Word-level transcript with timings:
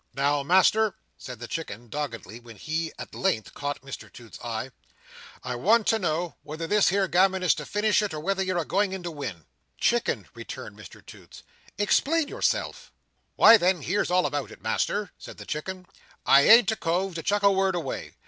"Now, 0.15 0.41
Master," 0.41 0.95
said 1.15 1.37
the 1.39 1.47
Chicken, 1.47 1.87
doggedly, 1.87 2.39
when 2.39 2.55
he, 2.55 2.91
at 2.97 3.13
length, 3.13 3.53
caught 3.53 3.83
Mr 3.83 4.11
Toots's 4.11 4.43
eye, 4.43 4.71
"I 5.43 5.53
want 5.53 5.85
to 5.89 5.99
know 5.99 6.33
whether 6.41 6.65
this 6.65 6.89
here 6.89 7.07
gammon 7.07 7.43
is 7.43 7.53
to 7.53 7.67
finish 7.67 8.01
it, 8.01 8.11
or 8.11 8.19
whether 8.19 8.41
you're 8.41 8.57
a 8.57 8.65
going 8.65 8.93
in 8.93 9.03
to 9.03 9.11
win?" 9.11 9.45
"Chicken," 9.77 10.27
returned 10.33 10.75
Mr 10.75 11.05
Toots, 11.05 11.43
"explain 11.77 12.29
yourself." 12.29 12.91
"Why 13.35 13.57
then, 13.57 13.83
here's 13.83 14.09
all 14.09 14.25
about 14.25 14.49
it, 14.49 14.63
Master," 14.63 15.11
said 15.19 15.37
the 15.37 15.45
Chicken. 15.45 15.85
"I 16.25 16.49
ain't 16.49 16.71
a 16.71 16.75
cove 16.75 17.13
to 17.13 17.21
chuck 17.21 17.43
a 17.43 17.51
word 17.51 17.75
away. 17.75 18.15